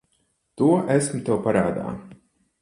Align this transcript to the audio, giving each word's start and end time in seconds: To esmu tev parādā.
To 0.61 0.69
esmu 0.95 1.19
tev 1.29 1.39
parādā. 1.49 1.95